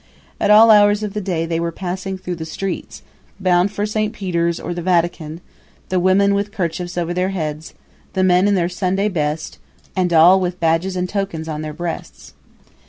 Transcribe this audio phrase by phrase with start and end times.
[0.39, 3.03] At all hours of the day they were passing through the streets,
[3.39, 5.41] bound for Saint Peter's or the Vatican,
[5.89, 7.75] the women with kerchiefs over their heads,
[8.13, 9.59] the men in their Sunday best,
[9.95, 12.33] and all with badges and tokens on their breasts.